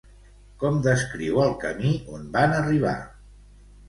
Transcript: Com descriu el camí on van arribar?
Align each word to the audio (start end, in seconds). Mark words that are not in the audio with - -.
Com 0.61 0.77
descriu 0.85 1.37
el 1.43 1.53
camí 1.63 1.91
on 2.21 2.25
van 2.37 2.57
arribar? 2.61 2.95